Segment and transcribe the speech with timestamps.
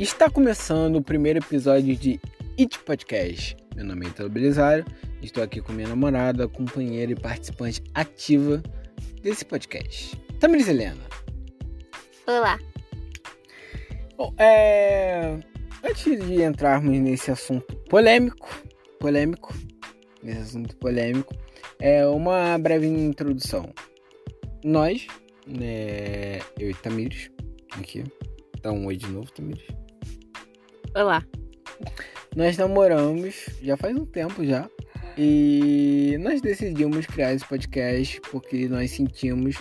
[0.00, 2.18] Está começando o primeiro episódio de
[2.58, 3.54] It Podcast.
[3.76, 4.82] Meu nome é Italo Belisário,
[5.20, 8.62] estou aqui com minha namorada, companheira e participante ativa
[9.22, 10.16] desse podcast.
[10.40, 11.02] Tamiris Helena.
[12.26, 12.58] Olá.
[14.16, 15.38] Bom, é...
[15.84, 18.48] Antes de entrarmos nesse assunto polêmico,
[18.98, 19.54] polêmico,
[20.22, 21.36] nesse assunto polêmico,
[21.78, 23.70] é uma breve introdução.
[24.64, 25.06] Nós,
[25.46, 27.30] né, eu e Tamires,
[27.72, 28.02] aqui,
[28.62, 29.78] dá um oi de novo, Tamires.
[30.94, 31.24] Olá.
[32.36, 34.68] Nós namoramos já faz um tempo já.
[35.18, 39.56] E nós decidimos criar esse podcast porque nós sentimos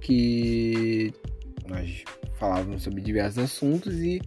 [0.00, 1.12] que
[1.68, 2.04] nós
[2.38, 4.20] falávamos sobre diversos assuntos e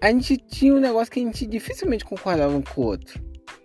[0.00, 3.20] a gente tinha um negócio que a gente dificilmente concordava um com o outro.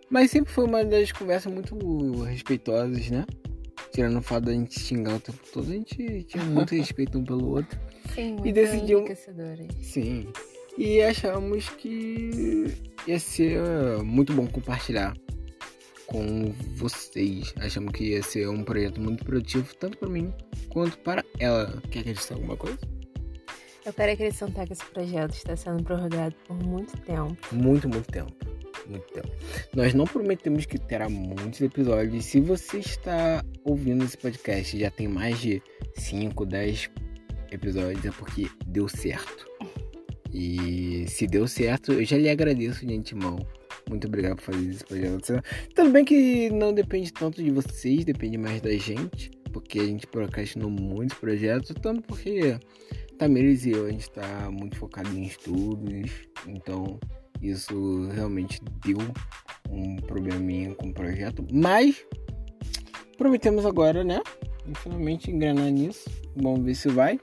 [0.10, 1.76] Mas sempre foi uma das conversas muito
[2.24, 3.26] respeitosas, né?
[3.92, 7.24] Tirando o fato da gente xingar o tempo todo, a gente tinha muito respeito um
[7.24, 7.80] pelo outro.
[8.14, 9.68] Sim, muito E decidiu- enriquecedoras.
[9.82, 10.28] Sim.
[10.78, 12.66] E achamos que
[13.08, 13.60] ia ser
[14.04, 15.16] muito bom compartilhar
[16.06, 17.54] com vocês.
[17.60, 20.34] Achamos que ia ser um projeto muito produtivo, tanto para mim
[20.70, 21.82] quanto para ela.
[21.90, 22.78] Quer acrescentar alguma coisa?
[23.86, 27.38] Eu quero acrescentar que esse projeto está sendo prorrogado por muito tempo.
[27.52, 28.34] Muito, muito tempo.
[28.88, 29.30] Muito tempo.
[29.74, 32.26] Nós não prometemos que terá muitos episódios.
[32.26, 35.62] Se você está ouvindo esse podcast e já tem mais de
[35.96, 36.90] 5, 10
[37.52, 39.48] episódios, é porque deu certo.
[40.40, 43.40] E se deu certo, eu já lhe agradeço de antemão.
[43.90, 45.44] Muito obrigado por fazer esse projeto.
[45.74, 49.32] Tudo bem que não depende tanto de vocês, depende mais da gente.
[49.52, 52.56] Porque a gente procrastinou muitos projetos, tanto porque
[53.18, 56.12] Tamires e eu, a gente está muito focado em estudos.
[56.46, 57.00] Então,
[57.42, 59.00] isso realmente deu
[59.72, 61.44] um probleminha com o projeto.
[61.52, 62.06] Mas,
[63.18, 64.22] prometemos agora, né?
[64.68, 66.08] E finalmente engrenar nisso.
[66.36, 67.20] Vamos ver se vai.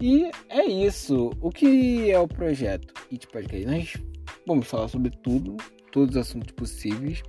[0.00, 1.30] E é isso.
[1.40, 3.66] O que é o projeto It Podcast?
[3.66, 3.96] Nós
[4.46, 5.56] vamos falar sobre tudo,
[5.92, 7.22] todos os assuntos possíveis.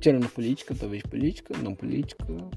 [0.00, 2.24] Tirando política, talvez política, não política.
[2.26, 2.50] Não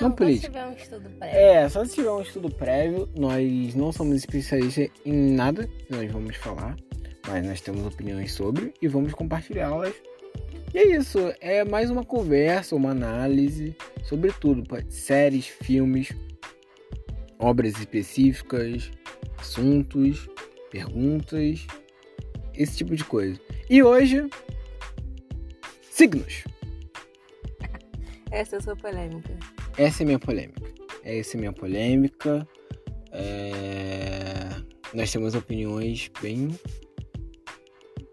[0.00, 0.48] Não, política.
[0.48, 1.38] tiver um estudo prévio.
[1.38, 6.10] É, só se tiver um estudo prévio, nós não somos especialistas em nada que nós
[6.10, 6.74] vamos falar,
[7.28, 9.94] mas nós temos opiniões sobre e vamos compartilhá-las.
[10.74, 16.08] E é isso, é mais uma conversa, uma análise sobre tudo, séries, filmes,
[17.40, 18.90] obras específicas,
[19.38, 20.28] assuntos,
[20.70, 21.66] perguntas,
[22.54, 23.40] esse tipo de coisa.
[23.68, 24.28] E hoje,
[25.90, 26.44] signos.
[28.30, 29.36] Essa é a sua polêmica.
[29.76, 30.70] Essa é minha polêmica.
[31.02, 32.46] Essa é minha polêmica.
[33.10, 34.50] É,
[34.94, 36.48] Nós temos opiniões bem,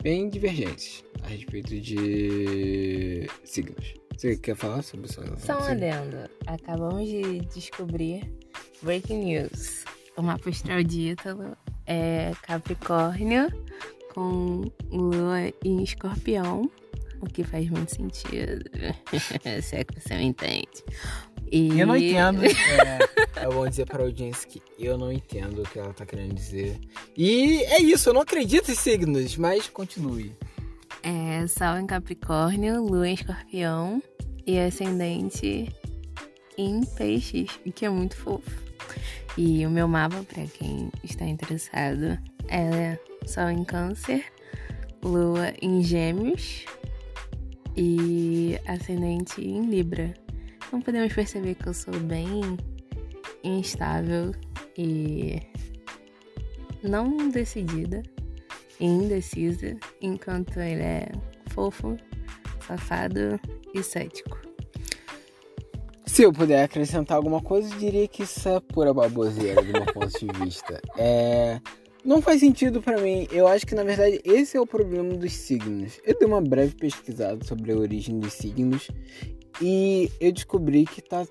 [0.02, 3.94] bem divergentes a respeito de signos.
[4.18, 5.22] Você quer falar sobre isso?
[5.38, 6.28] Só um adendo.
[6.48, 8.24] Acabamos de descobrir
[8.82, 9.84] Breaking News.
[10.16, 11.56] O mapa astral de Ítalo
[11.86, 13.48] é Capricórnio
[14.14, 16.70] com Lua em Escorpião.
[17.22, 18.70] O que faz muito sentido.
[19.62, 20.84] Se é que você me entende.
[21.52, 21.80] E...
[21.80, 22.42] Eu não entendo.
[23.38, 26.06] É, é bom dizer para a audiência que eu não entendo o que ela tá
[26.06, 26.80] querendo dizer.
[27.16, 30.36] E é isso, eu não acredito em signos, mas continue.
[31.04, 34.02] É Sol em Capricórnio, Lua em Escorpião
[34.46, 35.72] e ascendente
[36.58, 38.67] em Peixes, o que é muito fofo.
[39.38, 44.26] E o meu mapa, pra quem está interessado, é Sol em Câncer,
[45.04, 46.66] Lua em Gêmeos
[47.76, 50.14] e ascendente em Libra.
[50.68, 52.58] Então podemos perceber que eu sou bem
[53.44, 54.34] instável
[54.78, 55.42] e
[56.84, 58.04] não decidida
[58.80, 61.12] e indecisa, enquanto ele é
[61.50, 61.98] fofo,
[62.66, 63.40] safado
[63.74, 64.47] e cético.
[66.18, 69.86] Se eu puder acrescentar alguma coisa, eu diria que isso é pura baboseira do meu
[69.86, 70.82] ponto de vista.
[70.98, 71.62] É...
[72.04, 73.28] Não faz sentido pra mim.
[73.32, 76.00] Eu acho que na verdade esse é o problema dos signos.
[76.04, 78.90] Eu dei uma breve pesquisada sobre a origem dos signos
[79.62, 81.24] e eu descobri que tá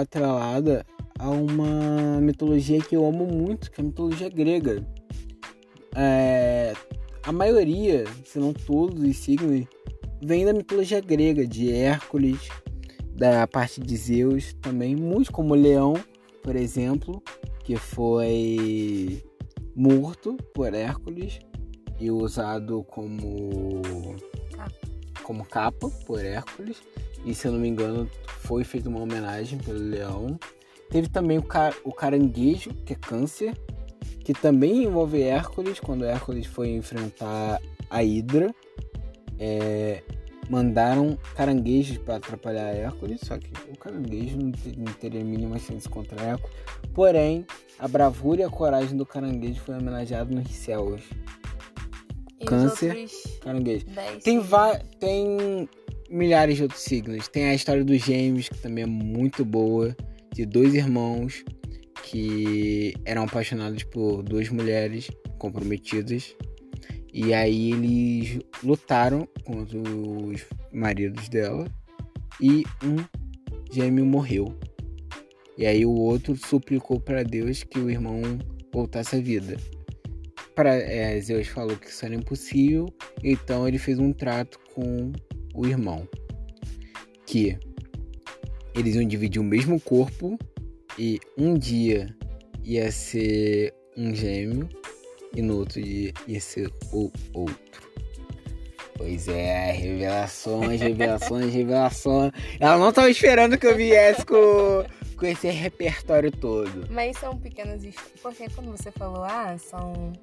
[0.00, 0.86] atrelada
[1.18, 4.82] a uma mitologia que eu amo muito, que é a mitologia grega.
[5.94, 6.72] É,
[7.22, 9.66] A maioria, se não todos os signos,
[10.22, 12.48] vem da mitologia grega, de Hércules,
[13.16, 15.94] da parte de Zeus também, muitos como o Leão,
[16.42, 17.22] por exemplo,
[17.64, 19.24] que foi
[19.74, 21.38] morto por Hércules
[21.98, 23.80] e usado como
[25.22, 26.80] como capa por Hércules
[27.24, 30.38] e se eu não me engano foi feita uma homenagem pelo Leão.
[30.88, 33.58] Teve também o, ca o caranguejo, que é câncer,
[34.20, 37.60] que também envolve Hércules, quando Hércules foi enfrentar
[37.90, 38.54] a Hidra.
[39.38, 40.02] É,
[40.48, 45.88] mandaram caranguejos para atrapalhar Hércules, só que o caranguejo não, não teria a mínima chance
[45.88, 46.56] contra Hércules.
[46.94, 47.46] Porém,
[47.78, 51.02] a bravura e a coragem do caranguejo foi homenageado nos céus.
[52.40, 53.06] E Câncer,
[53.40, 53.86] caranguejo.
[53.86, 54.40] 10 Tem,
[54.98, 55.68] tem
[56.10, 57.28] milhares de outros signos.
[57.28, 59.96] Tem a história dos gêmeos, que também é muito boa,
[60.32, 61.44] de dois irmãos
[62.02, 66.36] que eram apaixonados por duas mulheres comprometidas.
[67.16, 71.66] E aí eles lutaram contra os maridos dela
[72.38, 72.96] e um
[73.72, 74.54] gêmeo morreu.
[75.56, 78.20] E aí o outro suplicou para Deus que o irmão
[78.70, 79.56] voltasse à vida.
[80.54, 82.86] Pra, é, Zeus falou que isso era impossível,
[83.24, 85.10] então ele fez um trato com
[85.54, 86.06] o irmão.
[87.24, 87.58] Que
[88.74, 90.38] eles iam dividir o mesmo corpo
[90.98, 92.14] e um dia
[92.62, 94.68] ia ser um gêmeo
[95.36, 97.86] e no outro dia ia ser o outro.
[98.96, 102.32] Pois é, revelações, revelações, revelações.
[102.58, 104.84] Ela não estava esperando que eu viesse com,
[105.18, 106.86] com esse repertório todo.
[106.90, 108.20] Mas são pequenas histórias.
[108.22, 110.14] Porque quando você falou, ah, são.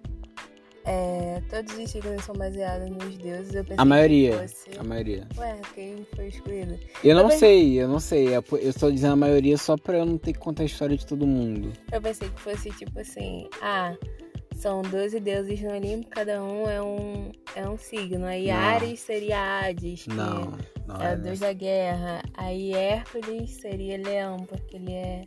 [0.85, 4.39] é, todos os signos são baseados nos deuses, eu pensei A maioria.
[4.39, 4.69] fosse.
[4.79, 5.27] A maioria.
[5.37, 6.79] Ué, quem foi excluído?
[7.03, 8.33] Eu não Também- sei, eu não sei.
[8.33, 10.97] É Eu estou dizendo a maioria só pra eu não ter que contar a história
[10.97, 11.71] de todo mundo.
[11.91, 13.95] Eu pensei que fosse tipo assim, ah,
[14.63, 18.25] são 12 deuses no Olimpo, cada um é um, é um signo.
[18.25, 18.55] Aí Não.
[18.55, 20.57] Ares seria Hades, que Não,
[20.87, 21.15] não é é.
[21.15, 22.23] o deus da guerra.
[22.33, 25.23] Aí Hércules seria leão, porque ele é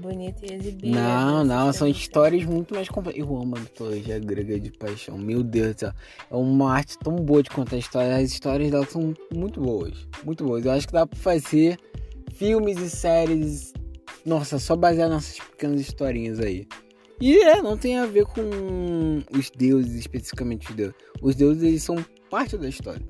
[0.00, 0.98] bonito e exibido.
[0.98, 3.22] Não, não, são histórias muito mais complexas.
[3.22, 5.18] Eu amo a mitologia grega de paixão.
[5.18, 5.92] Meu Deus do céu.
[6.30, 8.14] É uma arte tão boa de contar histórias.
[8.14, 10.08] As histórias delas são muito boas.
[10.24, 10.64] Muito boas.
[10.64, 11.78] Eu acho que dá pra fazer
[12.32, 13.74] filmes e séries.
[14.24, 16.66] Nossa, só baseado nessas pequenas historinhas aí.
[17.20, 20.94] E é, não tem a ver com os deuses, especificamente os deuses.
[21.20, 23.04] Os deuses, eles são parte da história.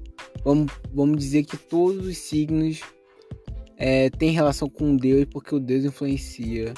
[0.44, 2.80] Vamos, vamos dizer que todos os signos
[3.76, 6.72] é, têm relação com Deus, porque o Deus influencia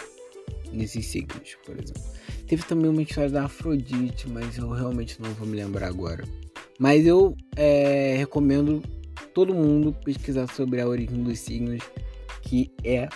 [0.73, 2.03] nesses signos, por exemplo.
[2.47, 6.25] Teve também uma história da Afrodite, mas eu realmente não vou me lembrar agora.
[6.79, 8.83] Mas eu é, recomendo
[9.33, 11.83] todo mundo pesquisar sobre a origem dos signos,
[12.43, 13.09] que é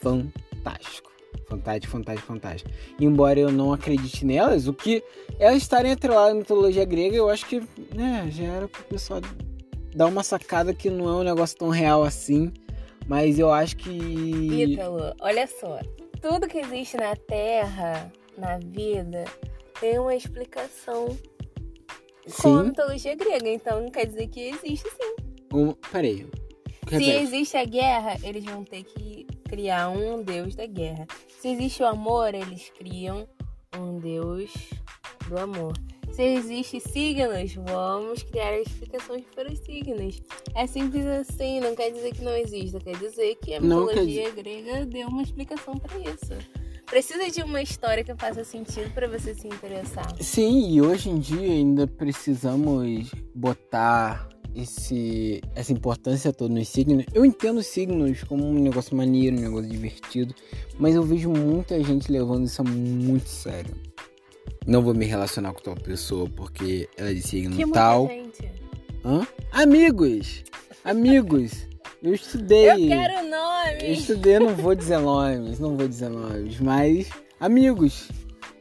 [0.00, 1.11] fantástico.
[1.48, 2.70] Fantástico, fantástico, fantástico.
[2.98, 5.02] Embora eu não acredite nelas, o que
[5.38, 7.60] elas estarem atreladas à mitologia grega, eu acho que
[7.94, 9.20] né, já era pro pessoal
[9.94, 12.52] dar uma sacada que não é um negócio tão real assim.
[13.06, 13.90] Mas eu acho que.
[13.90, 15.80] Ítalo, olha só.
[16.20, 19.24] Tudo que existe na Terra, na vida,
[19.80, 21.08] tem uma explicação
[22.40, 22.68] com a Sim.
[22.68, 23.48] mitologia grega.
[23.48, 25.16] Então quer dizer que existe sim.
[25.52, 26.26] Um, peraí.
[26.88, 29.21] Se existe a guerra, eles vão ter que
[29.52, 31.06] criar um deus da guerra.
[31.38, 33.28] Se existe o amor, eles criam
[33.78, 34.50] um deus
[35.28, 35.74] do amor.
[36.10, 40.22] Se existe signos, vamos criar explicações para os signos.
[40.54, 43.96] É simples assim, não quer dizer que não exista, quer dizer que a Não quer
[43.96, 46.32] mitologia grega deu uma explicação para isso.
[46.86, 50.10] Precisa de uma história que faça sentido para você se interessar.
[50.18, 57.04] Sim, e hoje em dia ainda precisamos botar esse, essa importância toda nos signos.
[57.14, 60.34] Eu entendo os signos como um negócio maneiro, um negócio divertido,
[60.78, 63.74] mas eu vejo muita gente levando isso a muito sério.
[64.66, 68.06] Não vou me relacionar com tal pessoa porque ela é de signo Que muita tal.
[68.08, 68.50] gente.
[69.04, 69.26] Hã?
[69.50, 70.44] Amigos!
[70.84, 71.66] Amigos!
[72.02, 72.70] Eu estudei.
[72.70, 73.98] Eu quero Eu nomes!
[74.00, 77.08] estudei, não vou dizer nomes, não vou dizer nomes, mas
[77.40, 78.08] amigos.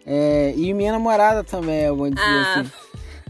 [0.05, 2.61] É, e minha namorada também, eu vou dizer Ah.
[2.61, 2.71] assim.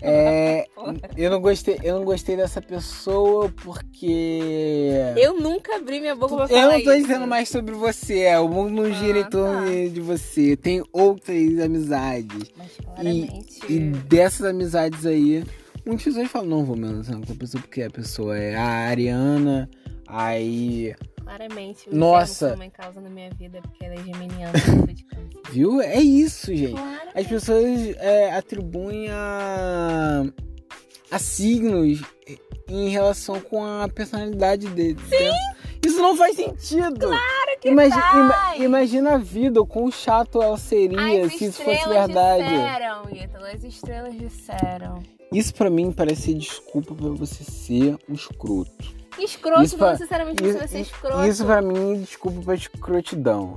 [0.02, 0.68] É,
[1.16, 6.46] eu não gostei, eu não gostei dessa pessoa porque Eu nunca abri minha boca pra
[6.46, 7.02] eu falar não tô isso.
[7.08, 9.94] dizendo mais sobre você, é, o mundo não gira Ah, em torno tá.
[9.94, 10.56] de você.
[10.56, 12.52] Tem outras amizades.
[12.58, 13.60] Mas claramente.
[13.72, 15.44] E dessas amizades aí,
[15.86, 18.64] muitas pessoas falam, não vou me relacionar com a pessoa porque a pessoa é a
[18.90, 19.70] Ariana,
[20.12, 20.94] aí
[21.32, 21.90] Claramente.
[21.90, 22.58] O Nossa.
[22.62, 24.52] em causa na minha vida porque ela é geminiana.
[25.50, 25.82] Viu?
[25.82, 26.74] É isso, gente.
[26.74, 27.18] Claramente.
[27.18, 30.26] As pessoas é, atribuem a,
[31.10, 32.02] a signos
[32.68, 35.00] em relação com a personalidade dele.
[35.10, 35.32] Sim!
[35.86, 37.08] Isso não faz sentido!
[37.08, 38.62] Claro que faz!
[38.62, 42.44] imagina a vida, o quão chato ela seria As se isso fosse verdade.
[42.44, 43.46] disseram, Ítalo.
[43.46, 45.04] As estrelas disseram.
[45.32, 49.01] Isso pra mim parece ser desculpa pra você ser um escroto.
[49.20, 51.26] Escroto Isso pra- necessariamente Isso, você vai ser escroto.
[51.28, 53.56] isso pra mim desculpa pra escrotidão.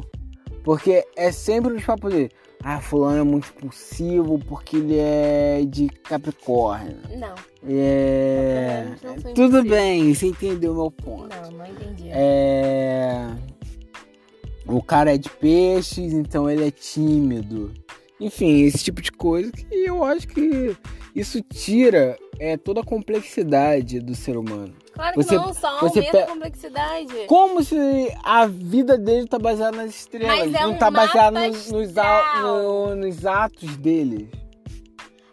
[0.63, 2.31] Porque é sempre os papos dele.
[2.63, 6.97] Ah, fulano é muito impulsivo porque ele é de Capricórnio.
[7.19, 7.35] Não,
[7.69, 8.87] É.
[9.03, 11.29] Não Tudo bem, você entendeu o meu ponto.
[11.43, 12.09] não, não entendi.
[12.11, 13.27] É.
[14.67, 17.71] O cara é de peixes, então ele é tímido.
[18.19, 20.75] Enfim, esse tipo de coisa que eu acho que
[21.15, 24.73] isso tira é, toda a complexidade do ser humano.
[24.95, 27.15] Claro que você- não, só aumenta pe- a complexidade.
[27.27, 27.77] Como se
[28.23, 32.39] a vida dele tá baseada nas estrelas, Mas é não um tá baseada nos, a-
[32.41, 34.31] no- nos atos dele.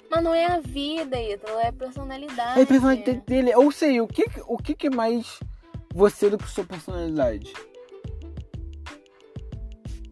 [0.09, 2.59] Mas não é a vida, Ítalo, é a personalidade.
[2.59, 3.55] É a personalidade dele.
[3.55, 5.39] Ou sei, o que, o que, que é mais
[5.93, 7.53] você do que sua personalidade?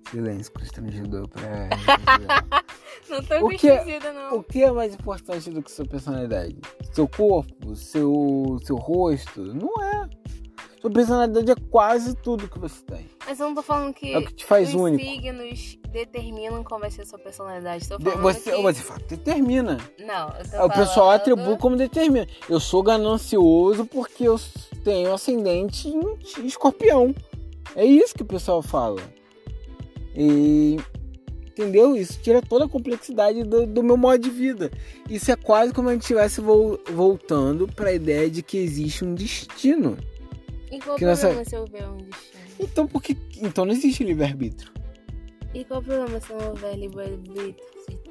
[0.10, 1.70] Silêncio, constrangedor pra.
[3.10, 4.38] não tô o que, é- não.
[4.38, 6.58] o que é mais importante do que sua personalidade?
[6.92, 7.76] Seu corpo?
[7.76, 9.42] Seu, seu rosto?
[9.54, 10.10] Não é.
[10.82, 13.10] Sua personalidade é quase tudo que você tem.
[13.28, 15.04] Mas eu não tô falando que, É o que te faz os único.
[15.04, 17.88] signos determinam qual vai ser a sua personalidade.
[17.90, 18.62] Tô falando Você, que...
[18.62, 19.78] você fala, determina.
[20.00, 22.26] Não, eu tô É, O pessoal falando- atribui como determina.
[22.50, 24.40] Eu sou ganancioso porque eu
[24.84, 27.14] tenho ascendente em escorpião.
[27.76, 29.02] É isso que o pessoal fala.
[30.16, 30.78] E.
[31.60, 31.94] Entendeu?
[31.96, 34.72] Isso tira toda a complexidade do, do meu modo de vida.
[35.10, 39.04] Isso é quase como a gente estivesse vol- voltando para a ideia de que existe
[39.04, 39.98] um destino.
[40.72, 42.40] E qual o que nossa- problema se houver um destino?
[42.62, 44.72] Então, porque, então não existe livre-arbítrio.
[45.54, 47.56] E qual o problema se não houver livre-arbítrio?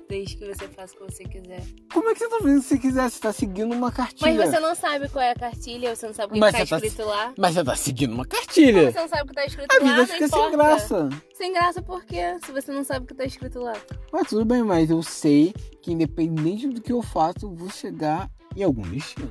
[0.09, 1.63] Desde que você faça o que você quiser.
[1.93, 3.11] Como é que você tá fazendo se você quiser?
[3.11, 4.33] Você tá seguindo uma cartilha.
[4.35, 6.63] Mas você não sabe qual é a cartilha, você não sabe o que, Mas que
[6.63, 7.35] tá tá- escrito lá.
[7.37, 8.91] Mas você tá seguindo uma cartilha.
[8.91, 11.09] Você não sabe o que tá escrito A lá, vida não fica sem graça.
[11.35, 12.37] Sem graça por quê?
[12.45, 13.75] Se você não sabe o que tá escrito lá.
[14.13, 18.31] Mas tudo bem, mas eu sei que independente do que eu faço, eu vou chegar
[18.57, 19.31] em algum destino.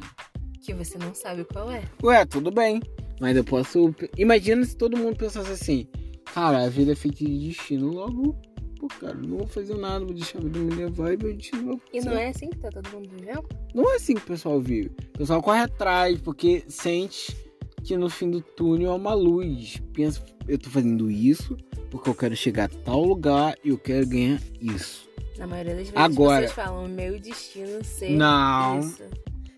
[0.61, 1.81] Que você não sabe qual é.
[2.03, 2.81] Ué, tudo bem.
[3.19, 3.95] Mas eu posso.
[4.15, 5.87] Imagina se todo mundo pensasse assim:
[6.33, 7.87] Cara, a vida é feita de destino.
[7.91, 8.37] Logo,
[8.79, 11.81] pô, cara, não vou fazer nada, vou deixar a vida me levar e meu destino
[11.93, 13.43] E não é assim que tá todo mundo vivendo?
[13.73, 14.91] Não é assim que o pessoal vive.
[15.15, 17.35] O pessoal corre atrás porque sente
[17.83, 19.81] que no fim do túnel há uma luz.
[19.93, 21.55] Pensa, eu tô fazendo isso
[21.89, 25.07] porque eu quero chegar a tal lugar e eu quero ganhar isso.
[25.37, 28.79] Na maioria das vezes Agora- vocês falam meu destino ser Não.
[28.79, 29.03] isso.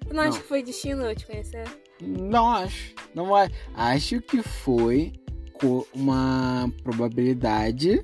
[0.07, 0.37] Tu não acha Não.
[0.41, 1.63] que foi destino eu te conhecer?
[2.01, 2.93] Não acho.
[3.15, 3.53] Não acho.
[3.73, 5.13] Acho que foi
[5.53, 8.01] com uma probabilidade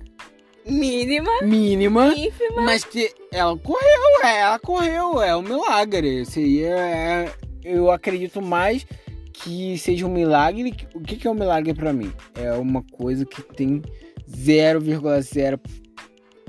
[0.68, 2.62] Mínima, mínima, ínfima.
[2.62, 6.26] mas que ela correu, é, ela correu, é um milagre.
[6.26, 7.32] Seria, é,
[7.64, 8.86] eu acredito mais
[9.32, 10.74] que seja um milagre.
[10.96, 12.12] O que, que é um milagre pra mim?
[12.34, 13.82] É uma coisa que tem
[14.28, 15.60] 0,0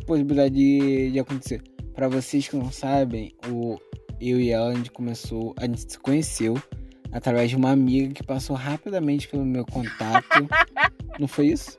[0.07, 1.63] possibilidade de, de acontecer.
[1.95, 3.79] Pra vocês que não sabem, o,
[4.21, 6.55] eu e ela a gente começou, a gente se conheceu
[7.13, 10.27] através de uma amiga que passou rapidamente pelo meu contato.
[11.19, 11.79] não foi isso?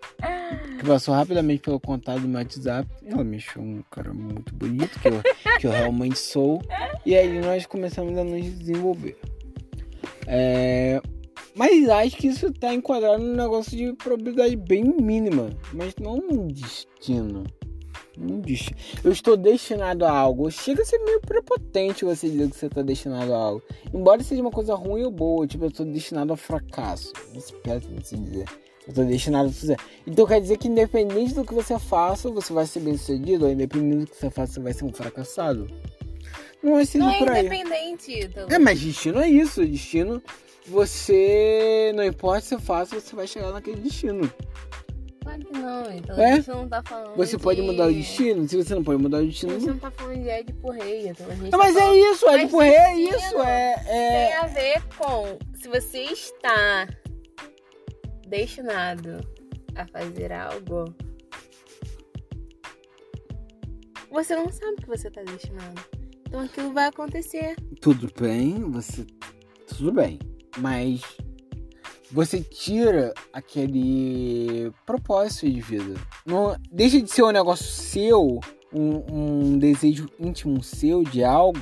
[0.77, 2.87] Que passou rapidamente pelo contato do meu WhatsApp.
[3.05, 5.21] Ela me achou um cara muito bonito, que eu,
[5.59, 6.61] que eu realmente sou.
[7.05, 9.17] E aí nós começamos a nos desenvolver.
[10.25, 11.01] É,
[11.55, 15.49] Mas acho que isso tá enquadrado num negócio de probabilidade bem mínima.
[15.73, 17.43] Mas não um destino.
[18.19, 18.77] Um destino.
[19.03, 20.49] Eu estou destinado a algo.
[20.49, 23.63] Chega a ser meio prepotente você dizer que você está destinado a algo.
[23.93, 25.45] Embora seja uma coisa ruim ou boa.
[25.45, 27.13] Tipo, eu estou destinado ao fracasso.
[27.35, 28.45] Isso é péssimo de se dizer.
[28.87, 29.77] Eu estou destinado a fazer.
[30.05, 33.45] Então quer dizer que independente do que você faça, você vai ser bem sucedido.
[33.45, 35.67] Ou independente do que você faça, você vai ser um fracassado.
[36.63, 38.51] Não é assim Não é independente, Ítalo.
[38.51, 39.65] É, mas destino é isso.
[39.65, 40.21] Destino,
[40.65, 41.91] você.
[41.95, 44.31] Não importa se você faça, você vai chegar naquele destino.
[45.27, 46.41] Claro que não, então É?
[46.41, 47.43] você não tá falando Você de...
[47.43, 48.47] pode mudar o destino?
[48.47, 49.59] Se você não pode mudar o destino.
[49.59, 51.95] Você não tá falando de Ed rei, então a gente Não, tá mas falando...
[51.95, 53.75] é isso, é Mas tipo, é isso, é.
[53.83, 54.37] Tem é...
[54.37, 56.87] a ver com se você está
[58.25, 59.19] destinado
[59.75, 60.85] a fazer algo,
[64.09, 65.81] você não sabe o que você está destinado.
[66.25, 67.57] Então aquilo vai acontecer.
[67.81, 69.05] Tudo bem, você.
[69.67, 70.19] Tudo bem.
[70.59, 71.01] Mas
[72.11, 75.99] você tira aquele propósito de vida.
[76.25, 78.39] Não, deixa de ser um negócio seu,
[78.73, 81.59] um, um desejo íntimo seu de algo,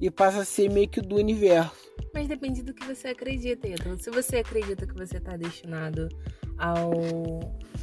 [0.00, 1.88] e passa a ser meio que do universo.
[2.14, 3.98] Mas depende do que você acredita, Ítalo.
[3.98, 6.08] Se você acredita que você está destinado
[6.56, 6.92] ao,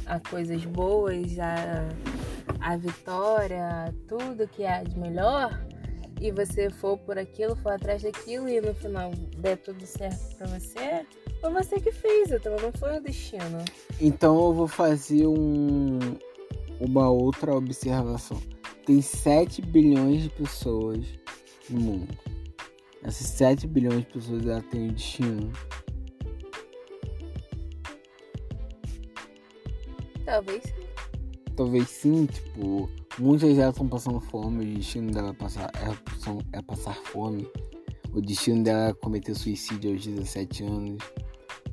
[0.06, 1.88] a coisas boas, a,
[2.60, 5.66] a vitória, a tudo que há de melhor,
[6.20, 10.46] e você for por aquilo, for atrás daquilo e no final der tudo certo pra
[10.46, 11.06] você,
[11.46, 13.64] foi você que fez, então não foi o destino.
[14.00, 15.98] Então eu vou fazer um,
[16.80, 18.40] uma outra observação.
[18.84, 21.04] Tem 7 bilhões de pessoas
[21.70, 22.18] no mundo.
[23.02, 25.52] Essas 7 bilhões de pessoas ela têm um destino.
[30.24, 30.86] Talvez sim.
[31.54, 36.62] Talvez sim, tipo, muitas delas estão passando fome, o destino dela é passar, é, é
[36.62, 37.48] passar fome.
[38.12, 41.02] O destino dela é cometer suicídio aos 17 anos.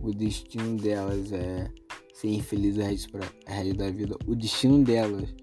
[0.03, 1.69] O destino delas é
[2.13, 4.15] ser infeliz o resto, pra, o resto da vida.
[4.27, 5.33] O destino delas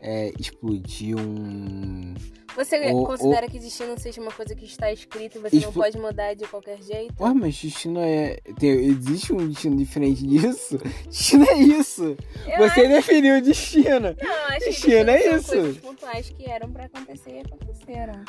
[0.00, 2.14] é, explodir um.
[2.54, 5.82] Você O- considera que destino seja uma coisa que está escrita e você não Explo-
[5.82, 7.12] pode mudar de qualquer jeito?
[7.20, 8.36] Ué, mas destino é.
[8.60, 10.78] tem- existe um destino diferente disso?
[11.08, 12.16] Destino é isso!
[12.46, 14.14] Eu Você definiu o destino!
[14.22, 15.48] Não, acho que Destino é são isso.
[15.48, 18.22] coisas pontuais que eram pra acontecer e aconteceram.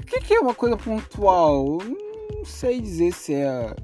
[0.00, 1.78] O que, que é uma coisa pontual?
[1.82, 3.74] Eu Não sei dizer se é,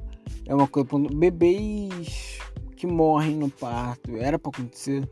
[0.46, 0.88] é uma coisa.
[1.12, 2.38] Bebês
[2.76, 5.08] que morrem no parto, era pra acontecer?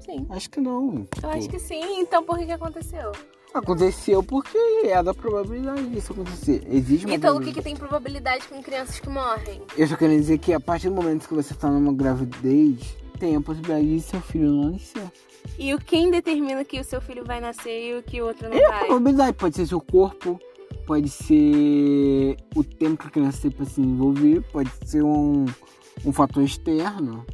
[0.00, 0.26] Sim.
[0.30, 1.06] Acho que não.
[1.22, 3.10] Eu acho que sim, então por que que aconteceu?
[3.54, 6.66] Aconteceu porque é da probabilidade disso acontecer.
[6.68, 9.62] Existe uma Então o que, que tem probabilidade com crianças que morrem?
[9.76, 13.36] Eu só quero dizer que a partir do momento que você tá numa gravidez, tem
[13.36, 15.10] a possibilidade de seu filho não nascer.
[15.58, 18.48] E o quem determina que o seu filho vai nascer e o que o outro
[18.48, 18.86] não É a vai?
[18.86, 19.36] probabilidade.
[19.36, 20.40] Pode ser seu corpo,
[20.86, 25.44] pode ser o tempo que a criança tem pra se desenvolver, pode ser um,
[26.04, 27.24] um fator externo,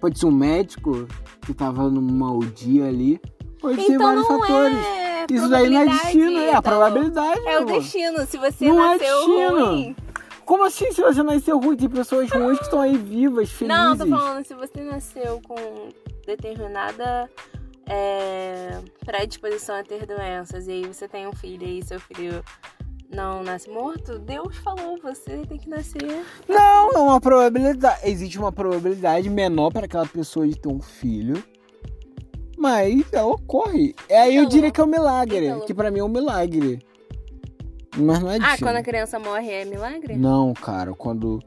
[0.00, 1.06] pode ser um médico
[1.46, 3.20] que tava numa dia ali,
[3.60, 4.76] pode ser Então vários não fatores.
[4.78, 6.62] é Isso daí não é destino, é a então.
[6.62, 7.40] probabilidade.
[7.46, 8.26] É o destino.
[8.26, 9.66] Se você Não é nasceu destino.
[9.66, 9.96] ruim.
[10.44, 11.76] Como assim se você nasceu ruim?
[11.76, 13.78] Tem pessoas ruins que estão aí vivas, felizes.
[13.78, 15.54] Não, tô falando, se você nasceu com
[16.26, 17.30] determinada
[17.92, 22.42] é, predisposição a ter doenças e aí você tem um filho e seu filho
[23.10, 26.24] não nasce morto, Deus falou, você tem que nascer.
[26.48, 28.00] Não, é uma probabilidade.
[28.08, 31.42] Existe uma probabilidade menor para aquela pessoa de ter um filho.
[32.56, 33.94] Mas ela ocorre.
[34.08, 34.48] É aí eu Ítalo.
[34.48, 35.46] diria que é um milagre.
[35.46, 35.64] Ítalo.
[35.66, 36.78] Que pra mim é um milagre.
[37.96, 38.66] Mas não é Ah, destino.
[38.68, 40.16] quando a criança morre é milagre?
[40.16, 40.94] Não, cara.
[40.94, 41.38] Quando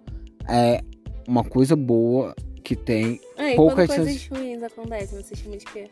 [0.47, 0.81] é
[1.27, 5.89] uma coisa boa que tem, Ah, e poucas coisas ruins acontecem, você chama de quê?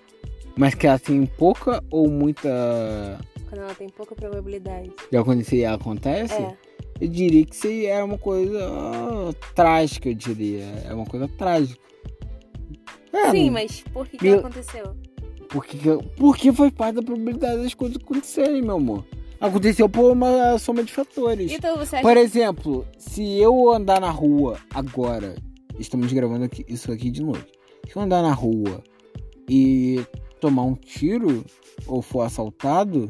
[0.58, 3.20] Mas que ela tem pouca ou muita
[3.50, 4.92] Quando ela tem pouca probabilidade.
[5.12, 6.56] de acontecer e acontece, É.
[7.02, 10.66] eu diria que isso é uma coisa ah, trágica, eu diria.
[10.88, 11.82] É uma coisa trágica.
[13.12, 14.96] É, Sim, mas por que, que Mil- aconteceu?
[15.50, 15.78] Porque,
[16.18, 19.06] porque faz parte da probabilidade das coisas acontecerem, meu amor.
[19.40, 21.52] Aconteceu por uma soma de fatores.
[21.52, 25.36] Então você acha Por exemplo, se eu andar na rua agora,
[25.78, 27.52] estamos gravando aqui- isso aqui de noite.
[27.88, 28.82] Se eu andar na rua
[29.48, 30.02] e
[30.44, 31.46] tomar um tiro
[31.88, 33.08] ou for assaltado,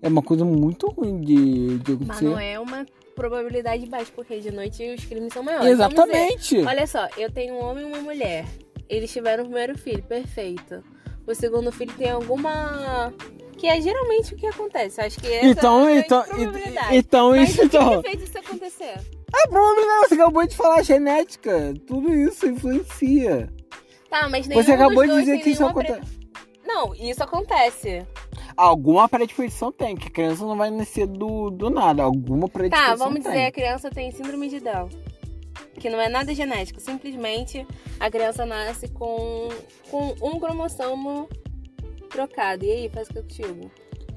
[0.00, 2.24] é uma coisa muito ruim de, de Mas acontecer.
[2.24, 5.68] não é uma probabilidade baixa, porque de noite os crimes são maiores.
[5.70, 6.58] Exatamente.
[6.60, 8.46] Olha só, eu tenho um homem e uma mulher.
[8.88, 10.82] Eles tiveram o primeiro filho, perfeito.
[11.26, 13.12] O segundo filho tem alguma.
[13.58, 15.00] Que é geralmente o que acontece.
[15.00, 16.96] Acho que essa Então, é a então, grande probabilidade.
[16.96, 18.02] então Mas isso o que então.
[18.02, 18.94] fez isso acontecer?
[19.34, 21.74] A probabilidade, você acabou de falar, genética.
[21.86, 23.50] Tudo isso influencia.
[24.08, 26.25] Tá, mas nenhum Você acabou de dizer que isso acontece.
[26.66, 28.06] Não, isso acontece.
[28.56, 32.02] Alguma predisposição tem, que a criança não vai nascer do, do nada.
[32.02, 33.32] Alguma predisposição Tá, vamos tem.
[33.32, 34.88] dizer a criança tem síndrome de Down.
[35.78, 37.66] Que não é nada genético, simplesmente
[38.00, 39.48] a criança nasce com,
[39.90, 41.28] com um cromossomo
[42.10, 42.64] trocado.
[42.64, 43.70] E aí, faz o que contigo?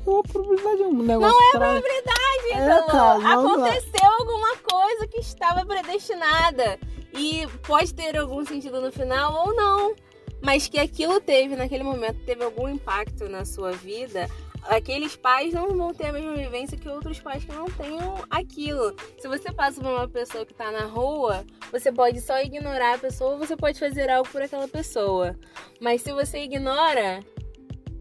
[0.05, 3.65] É uma probabilidade, é um negócio Não é probabilidade, É, então, cara, não dá.
[3.67, 6.79] aconteceu alguma coisa que estava predestinada.
[7.13, 9.93] E pode ter algum sentido no final ou não.
[10.41, 14.27] Mas que aquilo teve, naquele momento, teve algum impacto na sua vida.
[14.63, 18.93] Aqueles pais não vão ter a mesma vivência que outros pais que não tenham aquilo.
[19.19, 22.97] Se você passa por uma pessoa que tá na rua, você pode só ignorar a
[22.97, 25.35] pessoa ou você pode fazer algo por aquela pessoa.
[25.81, 27.21] Mas se você ignora,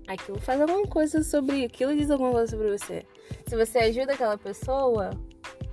[0.07, 1.65] aquilo faz alguma coisa sobre.
[1.65, 3.05] Aquilo diz alguma coisa sobre você.
[3.47, 5.11] Se você ajuda aquela pessoa,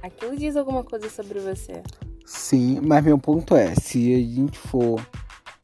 [0.02, 1.82] aquilo diz alguma coisa sobre você.
[2.26, 5.00] Sim, mas meu ponto é, se a gente for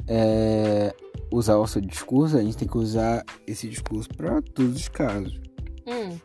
[0.08, 0.94] é,
[1.32, 5.40] usar o seu discurso, a gente tem que usar esse discurso para todos os casos.
[5.88, 6.18] Hum,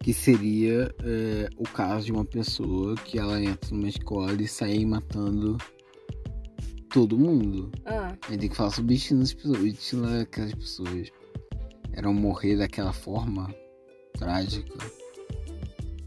[0.00, 4.84] Que seria é, o caso de uma pessoa que ela entra numa escola e sai
[4.84, 5.56] matando
[6.90, 7.70] todo mundo.
[7.86, 9.58] ah, A gente tem que falar sobre o destino das pessoas.
[9.58, 11.08] O destino daquelas pessoas
[11.92, 13.54] era morrer daquela forma
[14.18, 14.78] trágica.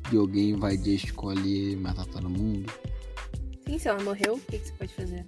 [0.09, 2.71] De alguém invadir a escola e matar todo mundo.
[3.65, 5.25] sim, se ela morreu, o que, que você pode fazer?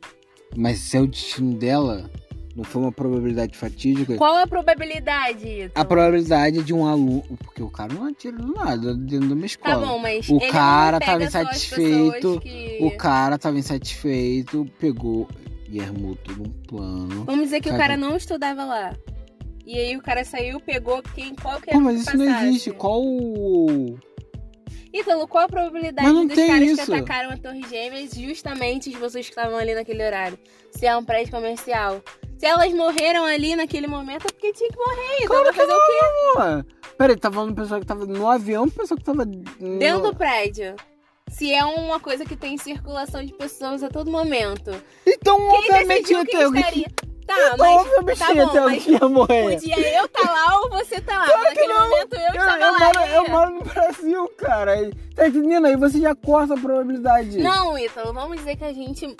[0.56, 2.10] Mas se é o destino dela,
[2.56, 4.16] não foi uma probabilidade fatídica.
[4.16, 5.46] Qual a probabilidade?
[5.48, 5.72] Ítalo?
[5.76, 7.24] A probabilidade de um aluno.
[7.44, 9.86] Porque o cara não atira do nada dentro de uma Tá escola.
[9.86, 10.28] bom, mas.
[10.30, 12.80] O cara tava insatisfeito, Que...
[12.82, 15.28] O cara tava insatisfeito, pegou
[15.70, 17.26] e armou todo um plano.
[17.26, 17.98] Vamos dizer que o Cara.
[17.98, 18.96] não estudava lá.
[19.66, 22.40] E aí o cara saiu, pegou quem, qual que Pô, era mas que isso não
[22.48, 22.72] existe.
[22.72, 23.98] Qual o.
[25.00, 26.86] Ítalo, qual a probabilidade não dos caras isso.
[26.86, 30.38] que atacaram a Torre Gêmeas justamente as pessoas que estavam ali naquele horário?
[30.72, 32.02] Se é um prédio comercial.
[32.38, 35.16] Se elas morreram ali naquele momento, é porque tinha que morrer.
[35.22, 36.40] Então Claro que fazer o quê?
[36.40, 36.66] Ué,
[36.98, 39.26] Peraí, tá falando pessoa que tava no avião, pessoa que tava.
[39.26, 40.76] no- Dentro do prédio.
[41.30, 44.72] Se é uma coisa que tem circulação de pessoas a todo momento.
[45.06, 46.62] Então, Quem obviamente, ter alguém.
[46.62, 46.88] estaria?
[47.28, 47.88] Tá, Então, mas.
[47.92, 49.54] meu bichinho, tá bom, mas dia morrer.
[49.56, 51.26] Podia eu tá lá ou você tá lá.
[51.26, 51.90] Claro que Naquele não.
[51.90, 52.80] momento eu, Eu, estava eu lá.
[52.80, 54.92] moro, e- eu moro no Brasil, cara.
[55.16, 55.68] Tá entendendo?
[55.68, 57.38] Aí você já corta a probabilidade.
[57.40, 59.16] Não, Ítalo, vamos dizer que a gente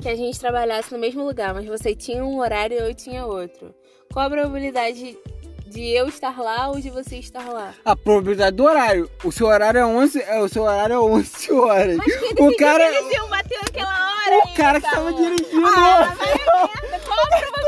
[0.00, 3.26] que a gente trabalhasse no mesmo lugar, mas você tinha um horário e eu tinha
[3.26, 3.74] outro.
[4.12, 5.18] Qual a probabilidade
[5.66, 7.74] de eu estar lá ou de você estar lá?
[7.84, 9.10] A probabilidade do horário.
[9.24, 11.96] O seu horário é 11, é, o seu horário é 11 horas.
[11.96, 12.88] Mas quem o cara,
[13.28, 14.38] naquela hora?
[14.44, 15.04] o cara que Ítalo?
[15.04, 15.66] tava dirigindo.
[15.66, 16.14] Ah,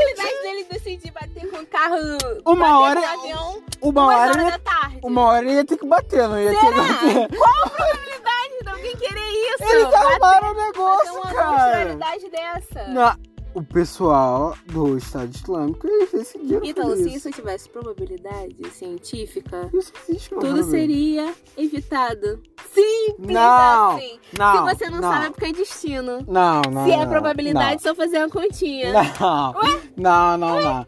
[0.05, 1.95] probabilidade dele decidir bater com o carro?
[2.45, 4.99] Uma bater hora- avião, uma duas hora, horas ele- da tarde.
[5.03, 6.83] uma hora ele ia ter que bater, não ia ter que Será?
[6.83, 7.37] bater.
[7.37, 9.63] Qual a probabilidade de alguém querer isso?
[9.63, 11.85] Eles Bater- arrumaram o fazer negócio, uma cara.
[11.85, 12.87] monstruosidade dessa.
[12.89, 13.17] Na-
[13.53, 17.17] o pessoal do Estado Islâmico, eles decidiram Então, se isso.
[17.17, 22.41] isso tivesse probabilidade científica, Isso existe, tudo seria evitado.
[22.73, 24.19] Simples Não, assim.
[24.37, 25.11] não, Se você não, não.
[25.11, 26.19] sabe, é porque é destino.
[26.27, 28.93] Não, não, Se é não, probabilidade, só fazer uma continha.
[28.93, 29.53] Não,
[29.97, 30.85] não, não, não.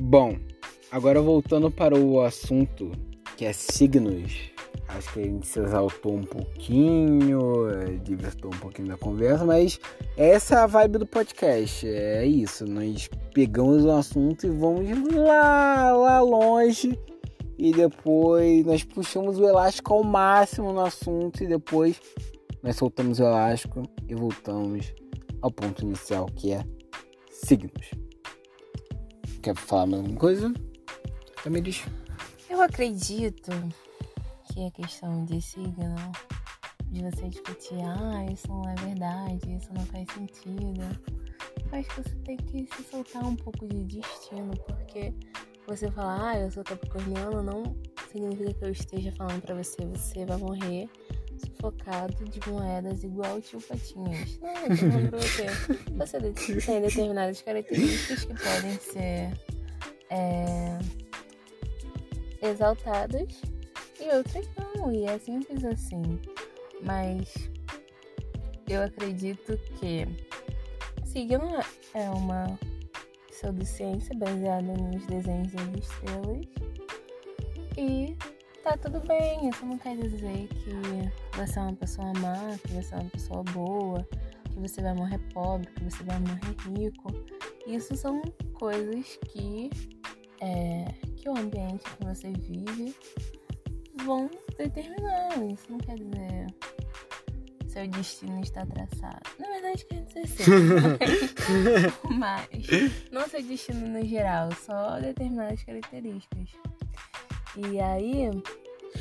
[0.00, 0.36] Bom,
[0.90, 2.92] agora voltando para o assunto
[3.36, 4.50] que é signos.
[4.88, 7.66] Acho que a gente se exaltou um pouquinho,
[8.02, 9.78] divertou um pouquinho da conversa, mas
[10.16, 11.86] essa é a vibe do podcast.
[11.86, 16.98] É isso, nós pegamos o assunto e vamos lá, lá longe
[17.58, 22.00] e depois nós puxamos o elástico ao máximo no assunto e depois
[22.62, 24.94] nós soltamos o elástico e voltamos
[25.42, 26.64] ao ponto inicial que é
[27.30, 27.90] signos.
[29.42, 30.67] Quer falar mais alguma coisa?
[31.42, 31.84] Tamiris?
[32.50, 33.50] Eu acredito
[34.44, 35.94] que a questão de signo,
[36.86, 40.82] de você discutir, ah, isso não é verdade, isso não faz sentido.
[41.70, 45.12] Acho que você tem que se soltar um pouco de destino, porque
[45.66, 47.76] você falar, ah, eu sou capricorniano, não
[48.10, 50.88] significa que eu esteja falando pra você, você vai morrer
[51.38, 54.38] sufocado de moedas igual o tio Patinhas.
[54.40, 55.46] Não, eu tô falando pra você.
[55.92, 59.32] Você tem determinadas características que podem ser
[60.10, 60.78] é,
[62.42, 63.40] exaltadas
[64.00, 66.02] e outras não, e é simples assim.
[66.82, 67.34] Mas
[68.68, 70.06] eu acredito que
[71.04, 71.58] signo
[71.94, 72.58] é uma
[73.28, 76.46] pseudociência baseada nos desenhos das estrelas
[77.76, 78.16] e
[78.62, 79.48] tá tudo bem.
[79.48, 83.42] Isso não quer dizer que você é uma pessoa má, que você é uma pessoa
[83.44, 84.06] boa,
[84.50, 87.08] que você vai morrer pobre, que você vai morrer rico.
[87.66, 88.20] Isso são
[88.54, 89.70] coisas que,
[90.40, 90.84] é,
[91.16, 92.94] que o ambiente que você vive
[94.04, 95.30] vão determinar.
[95.52, 96.46] Isso não quer dizer
[97.78, 99.20] seu destino está traçado.
[99.38, 100.50] Na verdade, quer dizer sim.
[102.18, 102.48] mas
[103.12, 106.48] não seu destino no geral, só determinadas características.
[107.56, 108.30] E aí,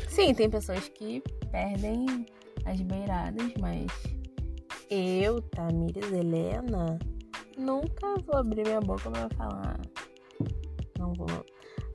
[0.07, 2.25] sim, tem pessoas que perdem
[2.65, 3.87] as beiradas, mas
[4.89, 6.99] eu, Tamires Helena,
[7.57, 9.79] nunca vou abrir minha boca pra falar.
[10.99, 11.27] Não vou.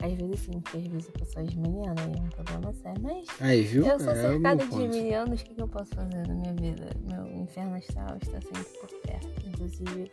[0.01, 3.01] Às vezes sim, porque às vezes a pessoa é geminiana e é um problema sério,
[3.01, 3.85] mas Aí, viu?
[3.85, 4.09] eu sou?
[4.09, 4.81] É meu cercada de ponto.
[4.81, 6.89] geminianos, o que, que eu posso fazer na minha vida?
[7.09, 9.47] Meu inferno astral está sempre por perto.
[9.47, 10.11] Inclusive,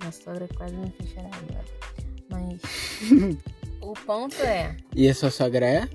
[0.00, 1.64] minha sogra quase me fez chorar agora.
[2.30, 2.60] Mas
[3.82, 5.88] o ponto é, E a sua sogra é?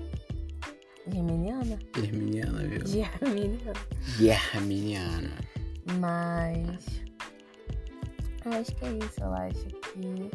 [1.10, 1.78] geminiana?
[1.96, 2.86] Germiniana, viu?
[2.86, 3.72] Geminiana.
[4.18, 5.30] Germiniana.
[5.98, 6.84] Mas
[8.44, 9.20] eu acho que é isso.
[9.20, 10.30] Eu acho que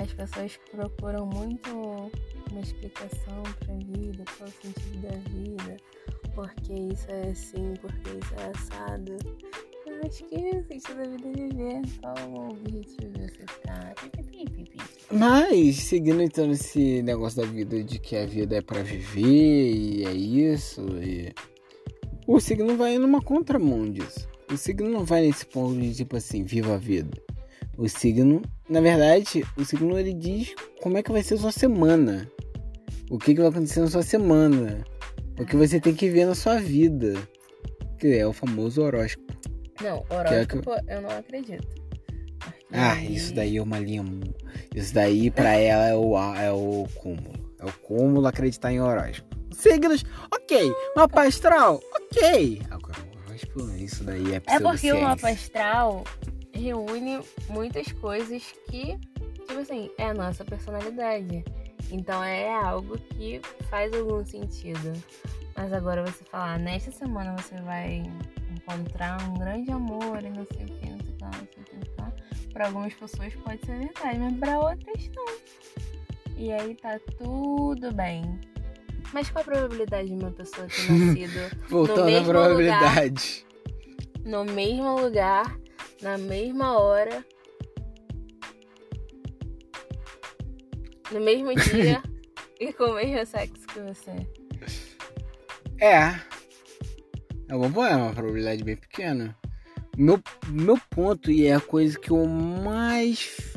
[0.00, 1.70] as pessoas procuram muito
[2.50, 5.76] uma explicação pra vida, qual é o sentido da vida,
[6.34, 9.16] porque isso é assim, porque isso é assado.
[9.86, 11.82] Eu acho que o sentido da vida é viver.
[12.00, 13.94] Qual o objetivo de você ficar?
[15.12, 20.04] Mas, seguindo então esse negócio da vida de que a vida é pra viver e
[20.04, 21.34] é isso, e...
[22.26, 24.28] o signo vai numa contramão disso.
[24.50, 27.20] O signo não vai nesse ponto de tipo assim, viva a vida.
[27.80, 31.50] O signo, na verdade, o signo ele diz como é que vai ser a sua
[31.52, 32.30] semana.
[33.10, 34.84] O que, que vai acontecer na sua semana.
[35.38, 37.14] O que você tem que ver na sua vida.
[37.98, 39.32] Que é o famoso horóscopo.
[39.80, 41.66] Não, é que- horóscopo eu não acredito.
[42.38, 44.04] Porque Ah, isso daí é uma linha.
[44.76, 47.32] Isso daí pra ela é o, é o cúmulo.
[47.58, 49.34] É o cúmulo acreditar em horóscopo.
[49.54, 50.70] Signos, ok.
[50.94, 52.60] Mapa astral, ok.
[52.70, 56.04] Agora, o horóscopo, isso daí é É porque o mapa astral
[56.60, 58.96] reúne muitas coisas que,
[59.46, 61.44] tipo assim, é a nossa personalidade.
[61.90, 64.92] Então é algo que faz algum sentido.
[65.56, 68.02] Mas agora você falar, nesta semana você vai
[68.56, 71.42] encontrar um grande amor e não sei o que, não sei o que não sei
[71.42, 72.52] o que, não sei o que.
[72.52, 75.26] Pra algumas pessoas pode ser verdade, mas pra outras não.
[76.36, 78.40] E aí tá tudo bem.
[79.12, 83.44] Mas qual a probabilidade de uma pessoa ter nascido Voltando à mesmo probabilidade.
[84.24, 85.59] no mesmo lugar,
[86.02, 87.24] na mesma hora,
[91.10, 92.02] no mesmo dia
[92.58, 94.26] e com o mesmo sexo que você?
[95.80, 96.14] É.
[97.48, 99.36] É um bom é uma probabilidade bem pequena.
[99.96, 103.54] Meu, meu ponto, e é a coisa que eu mais.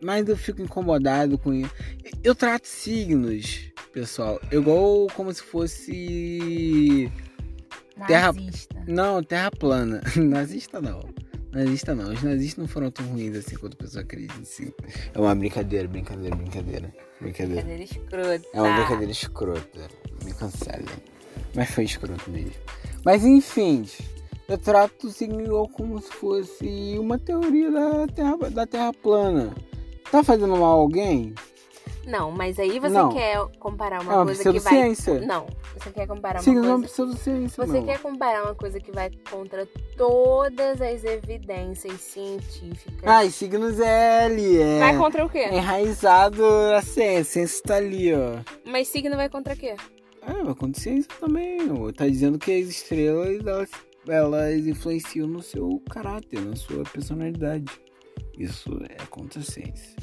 [0.00, 1.70] Mais eu fico incomodado com isso.
[2.24, 7.12] Eu trato signos, pessoal, igual como se fosse.
[8.06, 8.84] Terra- Nazista.
[8.88, 10.00] Não, terra plana.
[10.16, 11.00] Nazista não.
[11.52, 12.12] Nazista não.
[12.12, 14.74] Os nazistas não foram tão ruins assim quanto a pessoa acredita em si.
[15.12, 16.94] É uma brincadeira, brincadeira, brincadeira.
[17.20, 17.62] Brincadeira.
[17.62, 18.48] Brincadeira escrota.
[18.54, 19.88] É uma brincadeira escrota.
[20.24, 20.86] Me cancelem.
[21.54, 22.54] Mas foi escroto mesmo.
[23.04, 23.84] Mas enfim,
[24.48, 29.54] eu trato o signo como se fosse uma teoria da Terra, da terra plana.
[30.10, 31.34] Tá fazendo mal a alguém?
[32.06, 33.10] Não, mas aí você Não.
[33.10, 34.60] quer comparar uma é uma coisa que vai.
[34.60, 35.20] pseudociência.
[35.20, 36.92] Não, você quer comparar uma Signos é uma coisa.
[36.92, 37.86] pseudociência, Você não.
[37.86, 43.04] quer comparar uma coisa que vai contra todas as evidências científicas.
[43.04, 44.78] Ai, signos é L, é...
[44.80, 45.38] Vai contra o quê?
[45.38, 46.44] é enraizado
[46.76, 47.20] a ciência.
[47.20, 48.40] A ciência tá ali, ó.
[48.66, 49.76] Mas signo vai contra quê?
[50.22, 51.58] É, mas com ciência também.
[51.96, 53.70] Tá dizendo que as estrelas, elas,
[54.08, 57.70] elas influenciam no seu caráter, na sua personalidade.
[58.38, 59.96] Isso é contra a ciência.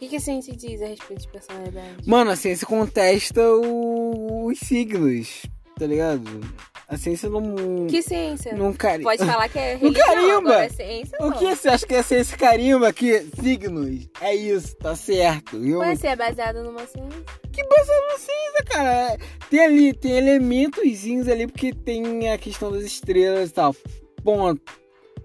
[0.00, 1.96] O que, que a ciência diz a respeito de personalidade?
[2.06, 5.42] Mano, a ciência contesta o- os signos,
[5.78, 6.40] tá ligado?
[6.88, 7.86] A ciência não.
[7.86, 8.54] Que ciência?
[8.54, 9.02] não cari...
[9.02, 10.36] Pode falar que é Não religião, carimba!
[10.38, 11.38] agora é ciência O não.
[11.38, 14.08] que você acha que a ciência carimba que signos?
[14.22, 15.56] É isso, tá certo.
[15.62, 15.78] Eu...
[15.80, 17.22] Pode ser baseado numa ciência.
[17.52, 19.18] Que baseado na ciência, cara.
[19.50, 23.76] Tem ali, tem elementozinhos ali, porque tem a questão das estrelas e tal.
[24.24, 24.79] Ponto.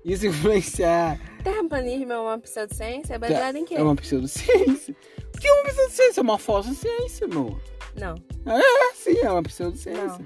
[0.06, 1.20] Isso influenciar.
[1.44, 3.15] Terraplanismo é uma pseudociência?
[3.15, 3.74] É baseado em quê?
[3.76, 4.96] É uma pseudociência.
[5.34, 6.20] O que é uma pseudociência?
[6.20, 7.60] É uma falsa ciência, meu.
[8.00, 8.15] Não.
[8.46, 10.26] É, sim, é uma pseudociência.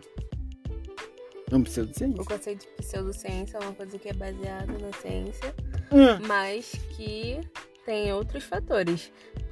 [1.52, 2.22] É uma pseudociência.
[2.22, 5.56] O conceito de pseudociência é uma coisa que é baseada na ciência,
[5.92, 6.26] Hum.
[6.28, 7.40] mas que
[7.86, 9.12] tem outros fatores.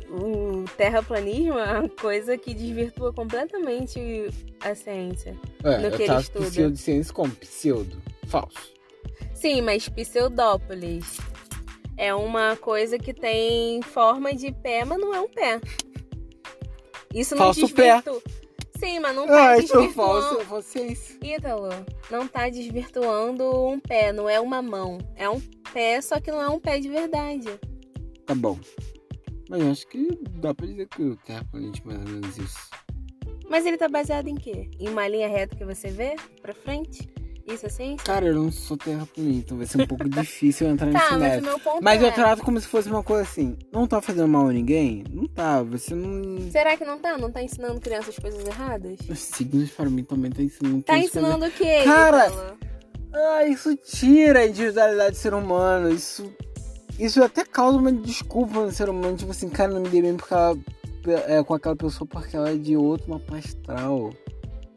[0.09, 3.99] O terraplanismo é uma coisa que desvirtua completamente
[4.61, 5.35] a ciência.
[5.63, 6.45] É, no eu que ele trato estuda.
[6.45, 8.01] pseudociência como pseudo.
[8.27, 8.76] Falso.
[9.33, 11.17] Sim, mas pseudópolis
[11.97, 15.59] é uma coisa que tem forma de pé, mas não é um pé.
[17.13, 17.95] Isso não Falso pé.
[18.01, 18.21] desvirtua.
[18.79, 20.45] Sim, mas não tá Ah, então desvirtuando.
[20.45, 21.17] falso, ciência.
[21.23, 21.69] Ítalo,
[22.11, 24.99] não tá desvirtuando um pé, não é uma mão.
[25.15, 25.39] É um
[25.73, 27.47] pé, só que não é um pé de verdade.
[28.25, 28.59] Tá bom.
[29.49, 32.69] Mas eu acho que dá pra dizer que o terraplanismo é mais ou menos isso.
[33.49, 34.69] Mas ele tá baseado em quê?
[34.77, 37.07] Em uma linha reta que você vê pra frente?
[37.47, 38.05] Isso é ciência?
[38.05, 41.11] Cara, eu não sou terraplanista, então vai ser um pouco difícil eu entrar nesse tá,
[41.11, 41.43] mas o mérito.
[41.45, 42.05] meu ponto Mas é...
[42.05, 43.55] eu trato como se fosse uma coisa assim.
[43.71, 45.05] Não tá fazendo mal a ninguém?
[45.09, 45.63] Não tá.
[45.63, 46.51] Você não.
[46.51, 47.17] Será que não tá?
[47.17, 48.99] Não tá ensinando crianças coisas erradas?
[49.09, 50.81] Os signos para mim também tá ensinando.
[50.81, 52.57] Tá ensinando o quê, Cara?
[53.13, 55.89] Ah, isso tira a individualidade do ser humano.
[55.89, 56.29] Isso.
[56.99, 59.15] Isso até causa uma desculpa no ser humano.
[59.15, 60.57] Tipo assim, cara, não me dei bem porque ela,
[61.27, 64.13] é, com aquela pessoa porque ela é de outro mapa astral.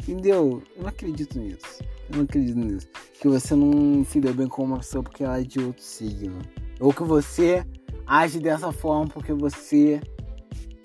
[0.02, 0.62] Entendeu?
[0.76, 1.82] Eu não acredito nisso.
[2.10, 2.88] Eu não acredito nisso.
[3.14, 6.38] Que você não se deu bem com uma pessoa porque ela é de outro signo.
[6.80, 7.64] Ou que você
[8.06, 10.00] age dessa forma porque você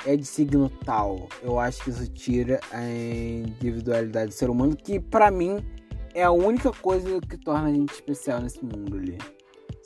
[0.06, 1.28] é de signo tal.
[1.42, 5.66] Eu acho que isso tira a individualidade do ser humano, que pra mim
[6.14, 9.18] é a única coisa que torna a gente especial nesse mundo ali.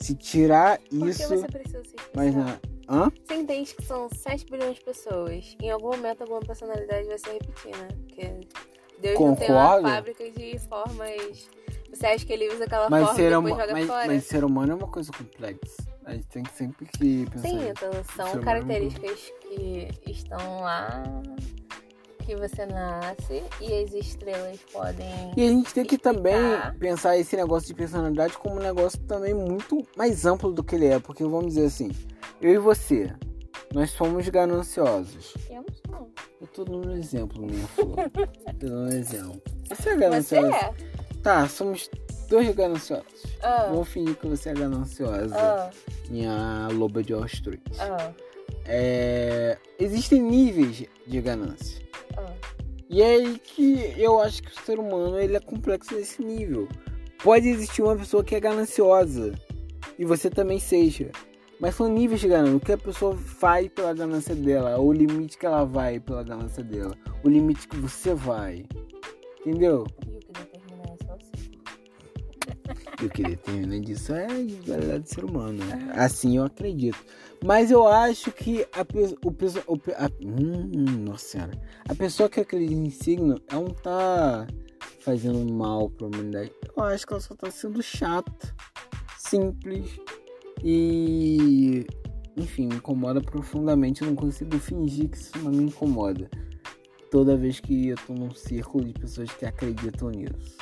[0.00, 2.10] Se tirar Por que isso, você precisa ser especial?
[2.14, 2.60] mas na...
[2.88, 3.12] Hã?
[3.24, 5.56] Você entende que são 7 bilhões de pessoas.
[5.62, 7.88] Em algum momento, alguma personalidade vai se repetir, né?
[8.08, 8.40] Porque
[9.00, 9.88] Deus não tem uma Concordo.
[9.88, 11.50] fábrica de formas.
[11.92, 14.06] Você acha que ele usa aquela Mas forma e ser, depois huma- joga mas, fora?
[14.06, 15.82] mas ser humano é uma coisa complexa.
[16.04, 17.48] A gente tem que sempre que pensar.
[17.48, 21.02] Sim, então são humano características que estão lá,
[22.24, 25.32] que você nasce e as estrelas podem.
[25.36, 26.74] E a gente tem que também explicar.
[26.78, 30.86] pensar esse negócio de personalidade como um negócio também muito mais amplo do que ele
[30.86, 30.98] é.
[31.00, 31.90] Porque vamos dizer assim,
[32.40, 33.12] eu e você,
[33.74, 35.34] nós somos gananciosos.
[35.50, 36.10] Eu não sou.
[36.40, 37.96] Eu tô dando um exemplo, minha flor.
[37.96, 39.42] tô dando um exemplo.
[39.68, 40.54] Você é Você gananciosa?
[40.56, 40.74] é?
[41.22, 41.90] Tá, somos
[42.28, 43.04] dois gananciosos.
[43.42, 45.70] Ah, Vou fingir que você é gananciosa, ah,
[46.08, 47.60] minha loba de Wall Street.
[47.78, 48.10] ah,
[48.64, 51.80] É, Existem níveis de ganância.
[52.16, 52.32] ah.
[52.88, 56.66] E é aí que eu acho que o ser humano ele é complexo nesse nível.
[57.22, 59.32] Pode existir uma pessoa que é gananciosa
[59.98, 61.10] e você também seja.
[61.60, 62.56] Mas são níveis de ganância.
[62.56, 66.64] O que a pessoa faz pela ganância dela, o limite que ela vai pela ganância
[66.64, 68.64] dela, o limite que você vai.
[69.40, 69.86] Entendeu?
[70.06, 71.60] E o que determina é só ciclo.
[73.02, 75.64] E o que determina disso é a individualidade do ser humano.
[75.64, 75.92] né?
[75.94, 76.98] Assim eu acredito.
[77.44, 79.18] Mas eu acho que a pessoa.
[79.66, 80.70] O, o, pe- a, hum,
[81.04, 81.52] nossa senhora.
[81.88, 84.46] A pessoa que acredita em signo, ela não tá
[85.00, 86.52] fazendo mal pra humanidade.
[86.76, 88.54] Eu acho que ela só tá sendo chata,
[89.18, 89.98] simples
[90.62, 91.86] e.
[92.36, 94.02] Enfim, me incomoda profundamente.
[94.02, 96.30] Eu não consigo fingir que isso não me incomoda.
[97.10, 100.56] Toda vez que eu tô num círculo de pessoas que acreditam nisso.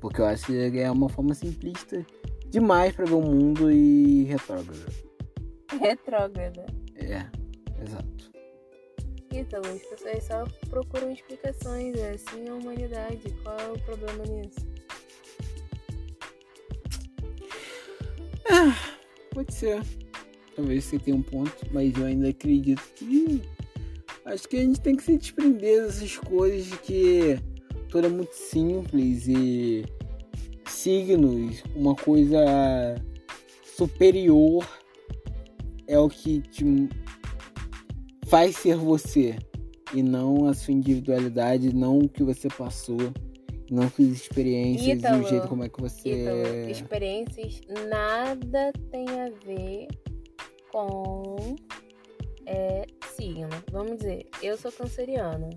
[0.00, 2.04] Porque eu acho que é uma forma simplista
[2.48, 4.86] demais pra ver o mundo e retrógrada.
[5.80, 6.66] Retrógrada.
[6.96, 7.24] É,
[7.80, 8.32] exato.
[9.32, 11.96] Ítalo, as pessoas só procuram explicações.
[11.96, 13.22] É assim a humanidade.
[13.42, 14.60] Qual é o problema nisso?
[19.32, 19.82] Pode ser.
[20.54, 23.42] Talvez você tenha um ponto, mas eu ainda acredito que.
[24.24, 27.38] Acho que a gente tem que se desprender dessas coisas de que
[27.88, 29.84] tudo é muito simples e
[30.68, 32.38] signos, uma coisa
[33.76, 34.66] superior
[35.86, 36.64] é o que te
[38.26, 39.36] faz ser você
[39.92, 43.12] e não a sua individualidade, não o que você passou,
[43.72, 49.06] não suas experiências e Ítalo, o jeito como é que você Ítalo, experiências nada tem
[49.08, 49.88] a ver
[50.70, 51.56] com
[52.46, 53.48] é, signo.
[53.70, 55.48] Vamos dizer, eu sou canceriana.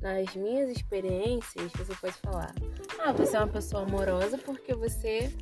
[0.00, 2.52] Nas minhas experiências, você pode falar:
[2.98, 5.32] Ah, você é uma pessoa amorosa porque você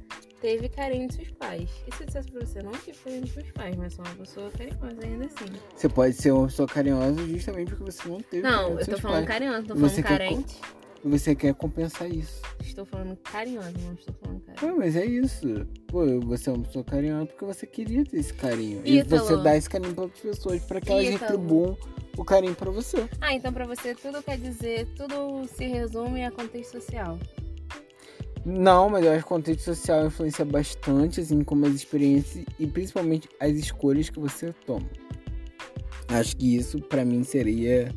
[0.40, 1.70] teve carinho de seus pais.
[1.86, 4.14] E se eu dissesse pra você, não tive carinho dos meus pais, mas sou uma
[4.16, 5.60] pessoa carinhosa ainda assim.
[5.74, 8.42] Você pode ser uma pessoa carinhosa justamente porque você não teve.
[8.42, 9.28] Não, eu dos tô seus falando pais.
[9.28, 10.60] carinhosa, tô Você falando quer carente.
[10.60, 12.42] E você quer compensar isso.
[12.60, 14.40] Estou falando carinhosa, não estou falando.
[14.58, 15.66] Pô, mas é isso.
[15.86, 18.82] Pô, você é uma pessoa carinhosa porque você queria ter esse carinho.
[18.84, 18.94] Ítalo.
[18.94, 21.20] E você dá esse carinho para outras pessoas para que elas Ítalo.
[21.20, 21.78] retribuam
[22.16, 23.08] o carinho pra você.
[23.20, 27.18] Ah, então pra você tudo quer dizer, tudo se resume a contexto social.
[28.44, 32.66] Não, mas eu acho que o contexto social influencia bastante, assim como as experiências e
[32.66, 34.88] principalmente as escolhas que você toma.
[36.08, 37.94] Acho que isso pra mim seria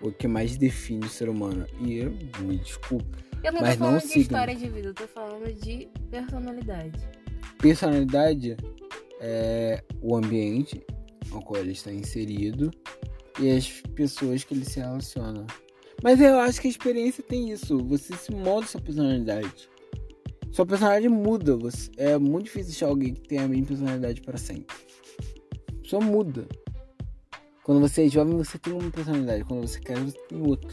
[0.00, 1.66] o que mais define o ser humano.
[1.80, 3.18] E eu me desculpe.
[3.42, 4.22] Eu não Mas tô não falando de signo.
[4.22, 7.08] história de vida, eu tô falando de personalidade.
[7.58, 8.56] Personalidade
[9.20, 10.84] é o ambiente
[11.30, 12.70] ao qual ele está inserido
[13.40, 15.46] e as pessoas que ele se relaciona.
[16.02, 17.78] Mas eu acho que a experiência tem isso.
[17.84, 19.68] Você se molda sua personalidade.
[20.52, 21.56] Sua personalidade muda.
[21.56, 24.76] Você, é muito difícil achar alguém que tenha a mesma personalidade para sempre.
[25.84, 26.46] Só muda.
[27.68, 29.44] Quando você é jovem, você tem uma personalidade.
[29.44, 30.70] Quando você quer, você tem outra.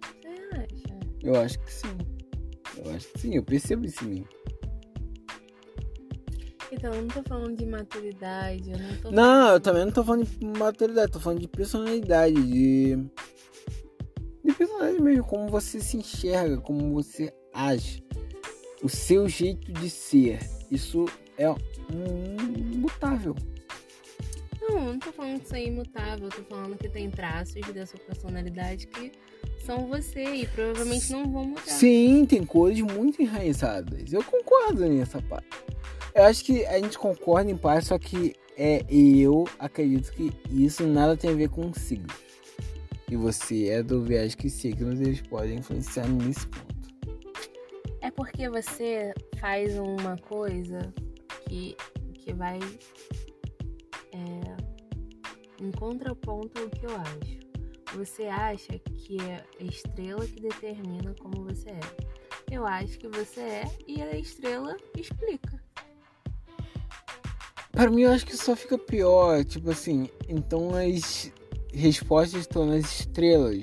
[0.00, 1.00] Você acha?
[1.22, 1.98] Eu acho que sim.
[2.78, 3.34] Eu acho que sim.
[3.34, 4.26] Eu percebo isso em mim.
[6.72, 9.52] Então, eu não tô falando de maturidade, eu não tô Não, falando...
[9.52, 12.96] eu também não tô falando de maturidade, tô falando de personalidade, de.
[14.42, 18.02] De personalidade mesmo, como você se enxerga, como você age.
[18.82, 20.38] O seu jeito de ser.
[20.70, 21.04] Isso
[21.36, 23.36] é um mutável.
[24.92, 27.60] Não, eu não tô falando que isso é imutável, eu tô falando que tem traços
[27.72, 29.12] da sua personalidade que
[29.64, 31.62] são você e provavelmente não vão mudar.
[31.62, 34.12] Sim, tem coisas muito enraizadas.
[34.12, 35.48] Eu concordo nessa parte.
[36.14, 40.86] Eu acho que a gente concorda em parte, só que é, eu acredito que isso
[40.86, 42.14] nada tem a ver com signos.
[43.10, 46.72] E você é do viés que signos eles podem influenciar nesse ponto.
[48.00, 50.92] É porque você faz uma coisa
[51.48, 51.76] que,
[52.14, 52.58] que vai
[54.12, 54.51] é,
[55.62, 57.40] em contraponto ao que eu acho.
[57.96, 61.80] Você acha que é a estrela que determina como você é.
[62.50, 65.62] Eu acho que você é e a estrela explica.
[67.70, 69.44] Para mim, eu acho que só fica pior.
[69.44, 71.32] Tipo assim, então as
[71.72, 73.62] respostas estão nas estrelas.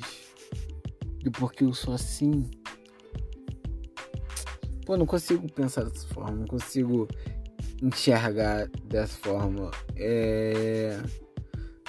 [1.21, 2.49] Do porquê eu sou assim.
[4.85, 6.37] Pô, não consigo pensar dessa forma.
[6.37, 7.07] Não consigo
[7.81, 9.69] enxergar dessa forma.
[9.95, 10.97] É.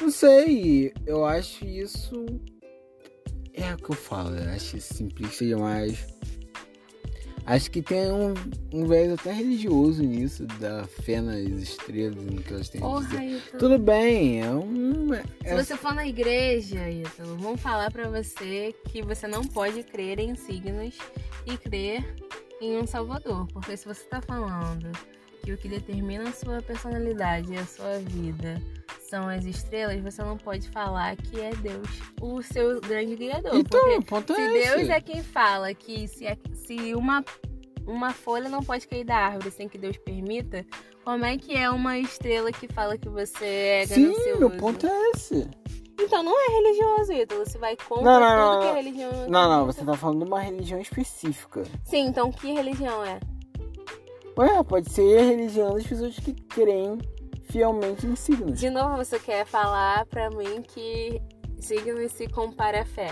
[0.00, 0.92] Não sei.
[1.06, 2.26] Eu acho isso.
[3.52, 4.34] É o que eu falo.
[4.36, 6.06] Eu acho isso simplista demais.
[7.46, 8.34] Acho que tem um,
[8.72, 12.86] um viés até religioso nisso, da fé nas estrelas e no que elas têm a
[12.86, 13.08] dizer.
[13.08, 13.58] Porra, Ítalo.
[13.58, 15.08] Tudo bem, é um.
[15.14, 19.82] Se É, você for na igreja, Ítalo, vão falar pra você que você não pode
[19.82, 20.96] crer em signos
[21.46, 22.14] e crer
[22.60, 23.46] em um salvador.
[23.48, 24.92] Porque se você tá falando
[25.42, 28.62] que o que determina a sua personalidade e a sua vida
[29.10, 31.88] são as estrelas, você não pode falar que é Deus
[32.20, 33.56] o seu grande guiador.
[33.56, 34.92] então, o ponto se é Deus esse.
[34.92, 37.24] é quem fala que se, se uma,
[37.86, 40.64] uma folha não pode cair da árvore sem que Deus permita,
[41.04, 44.38] como é que é uma estrela que fala que você é Sim, ganancioso?
[44.38, 45.48] meu ponto é esse.
[45.98, 47.44] Então não é religioso, Ítalo.
[47.44, 49.12] Você vai contra Não, não, tudo não, que é religião.
[49.28, 51.64] Não, não, você tá falando de uma religião específica.
[51.84, 53.20] Sim, então que religião é?
[54.38, 56.98] Ué, pode ser a religião das pessoas que creem
[57.50, 58.58] fielmente em signos.
[58.58, 61.20] De novo, você quer falar pra mim que
[61.58, 63.10] signos se compara a fé.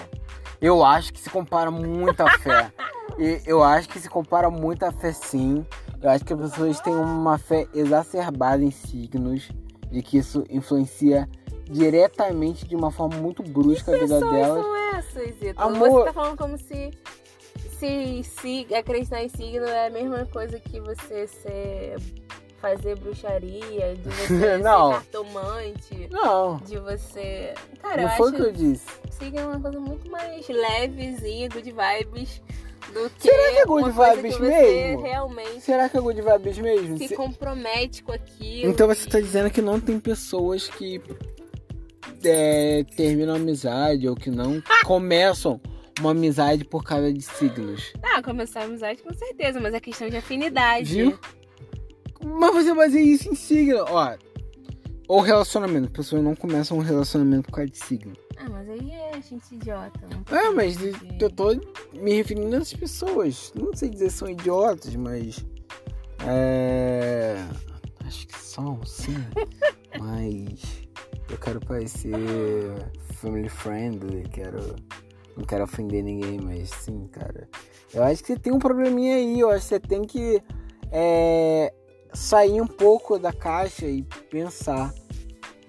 [0.60, 2.72] Eu acho que se compara muito à fé.
[3.18, 5.64] e eu acho que se compara muito à fé sim.
[6.00, 9.48] Eu acho que as pessoas têm uma fé exacerbada em signos
[9.90, 11.28] e que isso influencia
[11.64, 14.64] diretamente de uma forma muito brusca a vida delas.
[14.64, 15.60] são essas, Ito?
[15.62, 16.90] Amor- Você tá falando como se,
[17.78, 21.96] se, se acreditar em signo é a mesma coisa que você ser,
[22.60, 24.88] fazer bruxaria, de você Não.
[24.92, 27.54] ser cartomante, Não, de você...
[27.80, 28.86] Cara, não eu foi acho que eu disse.
[29.10, 32.42] signo é uma coisa muito mais levezinha, good vibes,
[32.92, 35.02] do que Será que é good vibes que mesmo?
[35.02, 36.96] realmente Será que é good vibes mesmo?
[36.98, 38.70] se Se- compromete com aquilo.
[38.70, 41.00] Então você e- tá dizendo que não tem pessoas que
[42.24, 45.60] é, terminam amizade ou que não começam
[46.00, 47.92] uma amizade por causa de signos.
[48.02, 50.94] Ah, começar a amizade com certeza, mas é questão de afinidade.
[50.94, 51.18] Viu?
[52.38, 54.16] Mas você baseia isso em signo, ó.
[55.08, 55.90] Ou relacionamento.
[55.90, 58.12] Pessoas não começam um relacionamento por causa de signo.
[58.36, 60.00] Ah, mas aí é gente idiota.
[60.30, 61.48] É, mas de- eu tô
[61.94, 63.52] me referindo a essas pessoas.
[63.54, 65.44] Não sei dizer se são idiotas, mas.
[66.26, 67.36] É.
[68.06, 69.16] Acho que são, sim.
[69.98, 70.86] mas.
[71.30, 72.12] Eu quero parecer
[73.14, 74.76] family friendly, quero.
[75.36, 77.48] Não quero ofender ninguém, mas sim, cara.
[77.94, 80.42] Eu acho que você tem um probleminha aí, eu acho que você tem que
[80.90, 81.72] é,
[82.12, 84.92] sair um pouco da caixa e pensar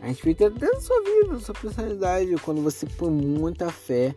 [0.02, 4.16] a respeito até da sua vida, da sua personalidade, quando você põe muita fé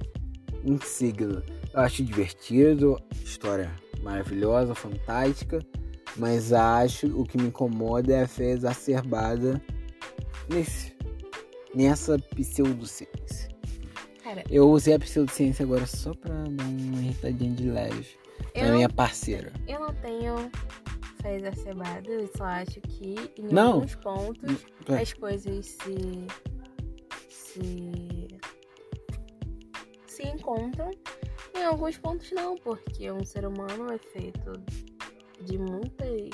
[0.64, 1.43] em signo.
[1.73, 3.70] Eu acho divertido, história
[4.03, 5.61] maravilhosa, fantástica,
[6.16, 9.61] mas acho o que me incomoda é a fé exacerbada
[10.49, 10.93] nesse,
[11.75, 13.51] nessa pseudociência.
[14.23, 18.23] Cara, Eu usei a pseudociência agora só pra dar uma irritadinha de leve
[18.55, 19.53] eu na minha parceira.
[19.66, 20.51] eu não tenho
[21.23, 23.75] fé exacerbada, eu só acho que em Não.
[23.75, 25.01] alguns pontos É.
[25.01, 26.27] as coisas se.
[27.29, 28.29] se.
[30.07, 30.91] se encontram.
[31.55, 34.53] Em alguns pontos não, porque um ser humano é feito
[35.45, 36.31] de muitas.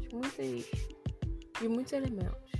[0.00, 0.70] de muitas.
[1.60, 2.52] de muitos elementos.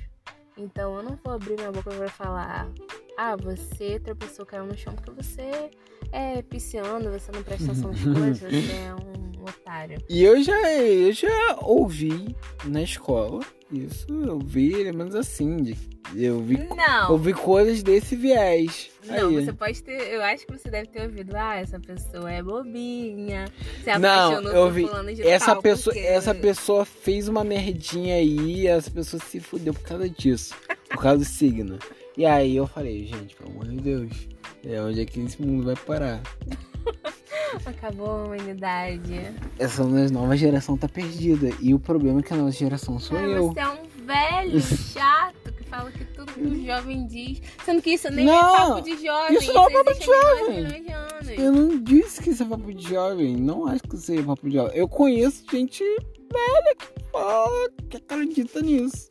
[0.57, 2.71] Então eu não vou abrir minha boca pra falar.
[3.19, 5.71] Ah, você tropeçou, caiu no chão porque você
[6.13, 9.99] é pisciano, você não presta atenção nas coisas, você é um otário.
[10.09, 12.35] E eu já, eu já ouvi
[12.65, 13.41] na escola
[13.73, 15.77] isso, eu vi elementos assim, de,
[16.15, 17.13] eu vi, Não!
[17.13, 18.91] ouvi coisas desse viés.
[19.07, 19.35] Não, Aí.
[19.45, 20.13] você pode ter.
[20.13, 21.35] Eu acho que você deve ter ouvido.
[21.35, 23.47] Ah, essa pessoa é bobinha.
[23.83, 24.73] Se Não, apaixonou eu por
[25.07, 25.23] vi.
[25.23, 29.83] Essa tal, pessoa, porque- essa pessoa fez uma merdinha aí, essa pessoa se fudeu por
[29.83, 30.55] causa disso,
[30.91, 31.79] por causa do signo.
[32.17, 34.29] E aí eu falei, gente, pelo amor de Deus,
[34.65, 36.21] é onde é que esse mundo vai parar?
[37.67, 39.13] Acabou a humanidade.
[39.59, 41.51] Essa nova geração tá perdida.
[41.61, 43.49] E o problema é que a nova geração sou Cara, eu.
[43.53, 47.43] você é um velho chato que fala que tudo que o jovem diz.
[47.65, 49.37] Sendo que isso nem Não, é papo de jovem.
[49.39, 50.83] isso não é papo de jovem.
[50.83, 51.41] de.
[51.43, 53.37] Eu não disse que isso é papo de jovem.
[53.37, 54.77] Não acho que isso é papo de jovem.
[54.77, 59.09] Eu conheço gente velha que fala, que acredita nisso.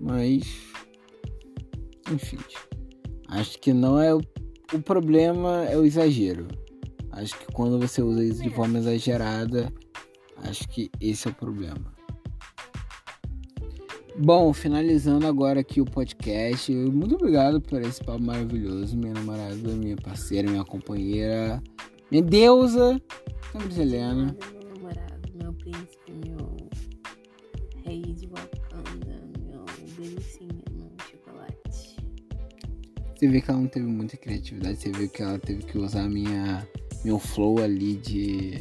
[0.00, 0.42] Mas.
[2.10, 2.38] Enfim.
[3.28, 4.14] Acho que não é.
[4.14, 4.20] O,
[4.72, 6.46] o problema é o exagero.
[7.12, 8.52] Acho que quando você usa isso de É.
[8.52, 9.72] forma exagerada,
[10.38, 11.92] acho que esse é o problema.
[14.18, 16.70] Bom, finalizando agora aqui o podcast.
[16.72, 18.96] Muito obrigado por esse papo maravilhoso.
[18.96, 21.62] Minha namorada, minha parceira, minha companheira,
[22.10, 23.00] minha deusa,
[23.52, 24.36] Sandra Helena.
[24.52, 26.51] Meu namorado, meu príncipe, meu
[33.22, 34.78] Você vê que ela não teve muita criatividade.
[34.78, 36.66] Você vê que ela teve que usar minha,
[37.04, 38.58] meu flow ali de,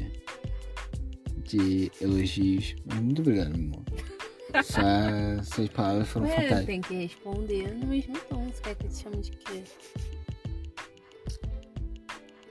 [1.44, 2.76] de elogios.
[2.86, 3.84] Mas muito obrigado, meu amor.
[4.54, 6.66] Essa- Suas palavras foram Ué, fantásticas.
[6.68, 8.46] tem que responder no mesmo tom.
[8.50, 9.64] Você quer que eu te chame de quê?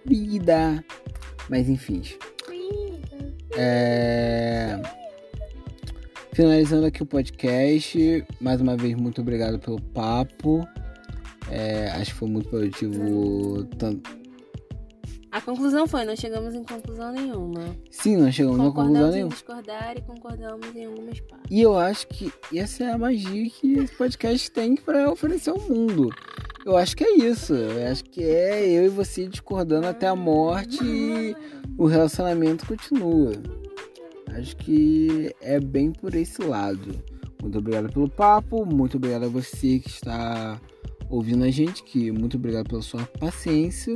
[0.04, 0.84] Vida.
[1.48, 2.02] Mas enfim.
[3.56, 4.82] É...
[6.32, 10.66] Finalizando aqui o podcast, mais uma vez muito obrigado pelo papo.
[11.50, 13.64] É, acho que foi muito produtivo.
[13.78, 14.20] Tanto...
[15.32, 17.76] A conclusão foi, não chegamos em conclusão nenhuma.
[17.90, 19.32] Sim, não chegamos a conclusão Concordamos em nenhuma.
[19.34, 21.50] discordar e concordamos em algumas partes.
[21.50, 25.60] E eu acho que essa é a magia que esse podcast tem para oferecer ao
[25.60, 26.10] mundo.
[26.66, 27.54] Eu acho que é isso.
[27.54, 31.36] Eu acho que é eu e você discordando até a morte e
[31.78, 33.32] o relacionamento continua.
[34.36, 36.94] Acho que é bem por esse lado.
[37.40, 40.60] Muito obrigado pelo papo, muito obrigado a você que está
[41.10, 43.94] ouvindo a gente, que muito obrigado pela sua paciência.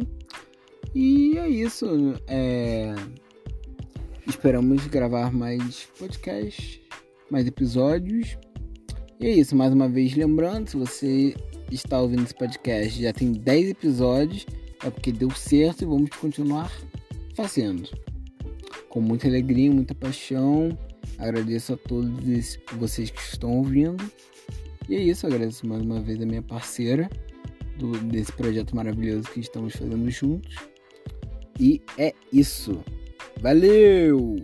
[0.94, 1.86] E é isso.
[2.26, 2.94] É...
[4.26, 6.80] Esperamos gravar mais podcasts,
[7.30, 8.36] mais episódios.
[9.20, 11.34] E é isso, mais uma vez lembrando, se você
[11.70, 14.44] está ouvindo esse podcast já tem 10 episódios,
[14.82, 16.70] é porque deu certo e vamos continuar
[17.34, 17.88] fazendo.
[18.88, 20.76] Com muita alegria, muita paixão.
[21.18, 24.04] Agradeço a todos vocês que estão ouvindo.
[24.88, 27.08] E é isso, agradeço mais uma vez a minha parceira
[27.78, 30.56] do, desse projeto maravilhoso que estamos fazendo juntos.
[31.58, 32.84] E é isso.
[33.40, 34.36] Valeu!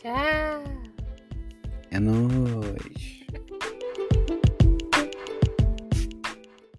[0.00, 0.64] Tchau!
[1.90, 3.17] É nóis!